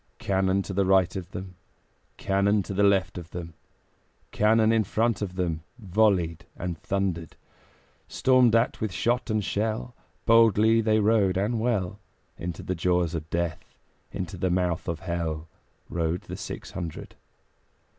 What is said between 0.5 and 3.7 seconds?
to right of them, Cannon to left of them,